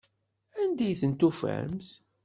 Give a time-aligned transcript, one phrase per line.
[0.61, 1.87] Anda i tent-tufamt?